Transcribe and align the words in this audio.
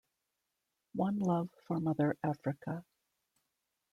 One 0.95 1.19
Love 1.19 1.51
for 1.67 1.79
Mother 1.79 2.17
Africa. 2.23 2.83